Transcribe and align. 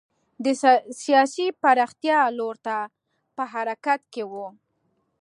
د 0.43 0.45
سیاسي 1.03 1.47
پراختیا 1.61 2.19
لور 2.37 2.55
ته 2.65 2.77
په 3.35 3.43
حرکت 3.53 4.01
کې 4.13 4.23
و. 4.31 4.33